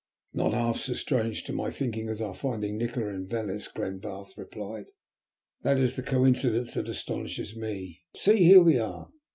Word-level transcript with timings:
"Not 0.33 0.53
half 0.53 0.77
so 0.77 0.93
strange 0.95 1.43
to 1.43 1.53
my 1.53 1.69
thinking 1.69 2.09
as 2.09 2.21
our 2.21 2.33
finding 2.33 2.75
Nikola 2.75 3.09
in 3.09 3.27
Venice," 3.27 3.67
Glenbarth 3.67 4.35
replied. 4.35 4.87
"That 5.61 5.77
is 5.77 5.95
the 5.95 6.01
coincidence 6.01 6.73
that 6.73 6.89
astonishes 6.89 7.55
me. 7.55 7.99
But 8.13 8.19
see, 8.21 8.37
here 8.37 8.63
we 8.63 8.79
are." 8.79 9.09